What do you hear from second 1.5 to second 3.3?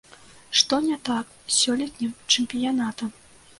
з сёлетнім чэмпіянатам?